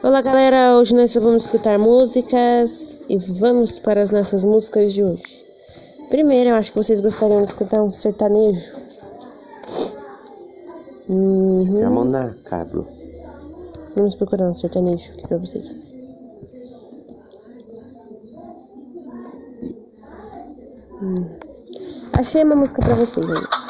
[0.00, 5.44] Olá galera, hoje nós vamos escutar músicas e vamos para as nossas músicas de hoje.
[6.08, 8.74] Primeiro, eu acho que vocês gostariam de escutar um sertanejo.
[11.08, 11.84] Uhum.
[11.84, 12.84] A mão na cabra.
[13.96, 15.92] Vamos procurar um sertanejo aqui pra vocês.
[21.02, 21.14] Hum.
[22.12, 23.67] Achei uma música pra vocês, gente.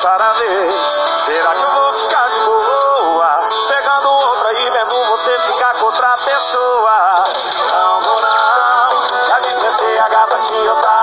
[0.00, 1.02] passar a vez.
[1.26, 3.48] Será que eu vou ficar de boa?
[3.68, 7.24] Pegando outra e vendo você ficar com outra pessoa.
[7.70, 10.99] Não vou não, já me estressei, a gata que eu tava.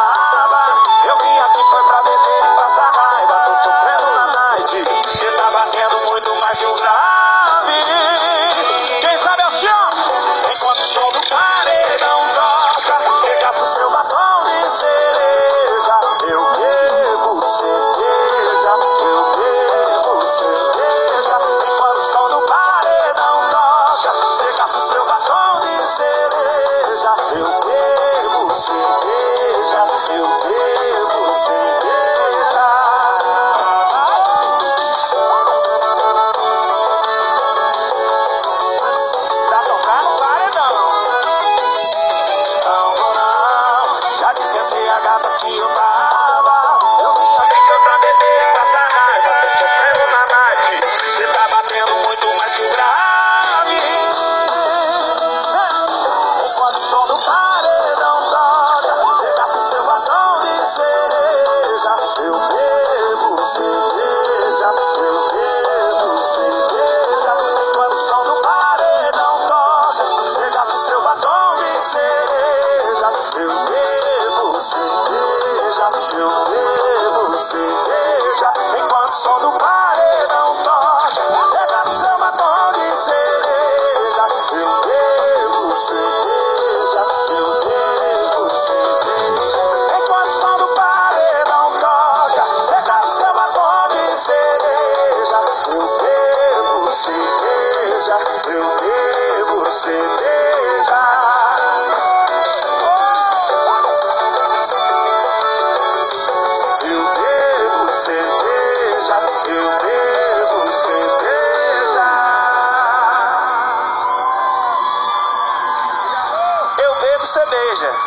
[117.79, 118.06] pleasure.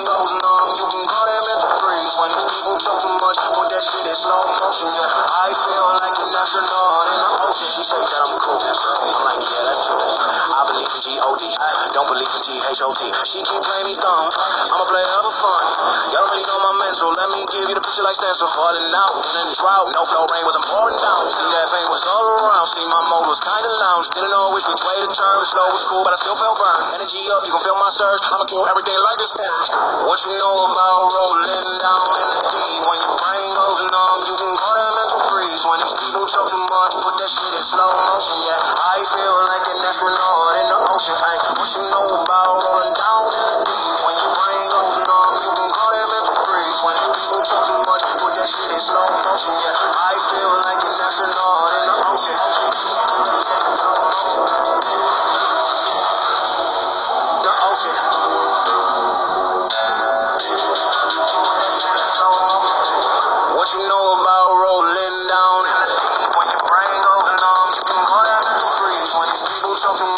[0.21, 1.41] goes numb, you can call that.
[2.21, 5.09] When these people talk too much, put that shit in slow motion, yeah.
[5.09, 7.69] I feel like an astronaut in the ocean.
[7.73, 8.20] She that
[11.91, 13.01] Don't believe in G-H-O-T.
[13.27, 14.31] She keep playing me dumb.
[14.31, 15.63] I'm a player for fun.
[16.07, 17.11] Y'all don't really know my mental.
[17.11, 18.47] Let me give you the picture like stencil.
[18.47, 19.91] Falling out in the drought.
[19.91, 21.19] No flow rain was I'm pouring down.
[21.27, 22.63] See that pain was all around.
[22.71, 24.07] See my mode was kinda lounge.
[24.15, 25.35] Didn't know which way to turn.
[25.43, 26.83] The slow was cool, but I still felt burned.
[26.95, 28.23] Energy up, you can feel my surge.
[28.23, 29.35] I'ma kill everything like this.
[30.07, 32.81] What you know about rolling down in the deep?
[32.87, 35.63] When your brain goes numb, you can call that mental freeze.
[35.67, 38.39] When these people talk too much, put that shit in slow motion.
[38.47, 41.15] Yeah, I feel like an astronaut in the ocean.
[41.59, 41.80] What you
[47.71, 49.53] too much, put that shit in slow motion.
[49.55, 49.80] Yeah,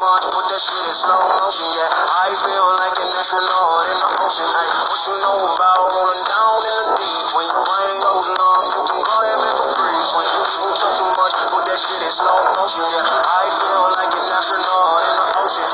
[0.03, 1.63] talk put that shit in slow motion.
[1.71, 4.43] Yeah, I feel like an astronaut in the ocean.
[4.51, 7.25] Ay, what you know about rolling down in the deep?
[7.39, 10.09] When your brain goes numb, you can go that mental freeze.
[10.11, 12.83] When these people talk too much, put that shit in slow motion.
[12.83, 15.71] Yeah, I feel like an astronaut in the ocean.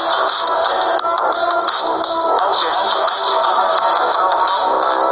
[4.70, 5.09] Wanna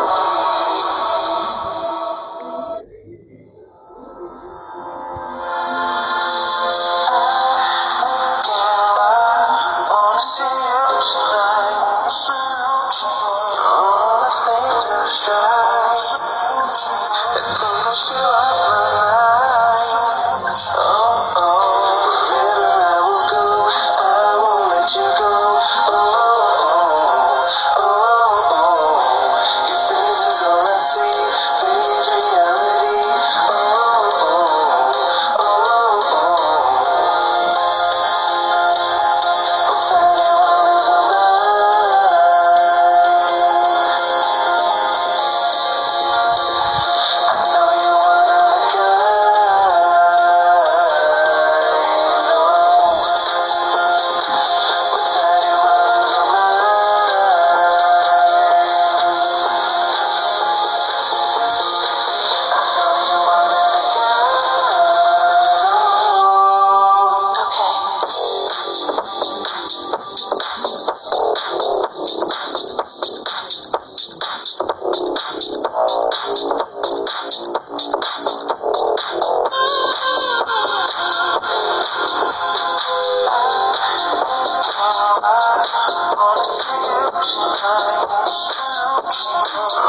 [89.48, 89.88] Trying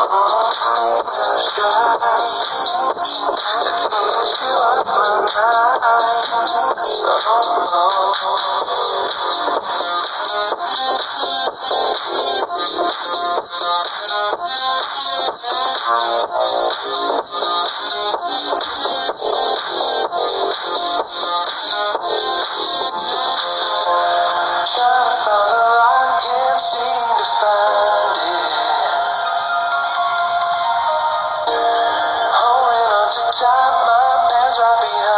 [34.59, 35.18] my pants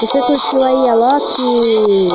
[0.00, 2.08] Se você curtiu aí a Loki.